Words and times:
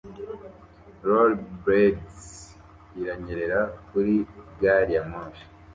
Rollerblades 1.07 2.21
iranyerera 2.99 3.61
kuri 3.87 4.13
gari 4.59 4.91
ya 4.95 5.03
moshi 5.09 5.45